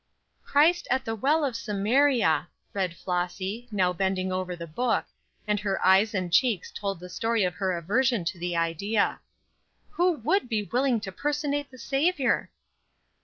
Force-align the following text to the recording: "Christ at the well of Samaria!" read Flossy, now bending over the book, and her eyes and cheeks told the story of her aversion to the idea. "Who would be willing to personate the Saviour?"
"Christ 0.43 0.87
at 0.89 1.05
the 1.05 1.13
well 1.13 1.45
of 1.45 1.55
Samaria!" 1.55 2.47
read 2.73 2.95
Flossy, 2.97 3.67
now 3.71 3.93
bending 3.93 4.31
over 4.31 4.55
the 4.55 4.65
book, 4.65 5.05
and 5.45 5.59
her 5.59 5.79
eyes 5.85 6.15
and 6.15 6.33
cheeks 6.33 6.71
told 6.71 6.99
the 6.99 7.07
story 7.07 7.43
of 7.43 7.53
her 7.53 7.73
aversion 7.77 8.25
to 8.25 8.39
the 8.39 8.57
idea. 8.57 9.19
"Who 9.91 10.13
would 10.13 10.49
be 10.49 10.63
willing 10.63 11.01
to 11.01 11.11
personate 11.11 11.69
the 11.69 11.77
Saviour?" 11.77 12.49